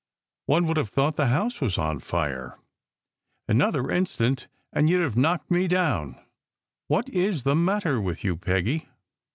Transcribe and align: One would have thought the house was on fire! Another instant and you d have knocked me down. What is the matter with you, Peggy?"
One 0.47 0.65
would 0.65 0.77
have 0.77 0.89
thought 0.89 1.15
the 1.15 1.27
house 1.27 1.61
was 1.61 1.77
on 1.77 1.99
fire! 1.99 2.57
Another 3.47 3.91
instant 3.91 4.47
and 4.73 4.89
you 4.89 4.97
d 4.97 5.03
have 5.03 5.15
knocked 5.15 5.51
me 5.51 5.67
down. 5.67 6.19
What 6.87 7.07
is 7.09 7.43
the 7.43 7.53
matter 7.55 8.01
with 8.01 8.23
you, 8.23 8.35
Peggy?" 8.35 8.87